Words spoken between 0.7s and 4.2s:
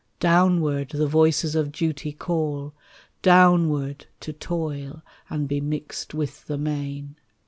the voices of Duty call Downward,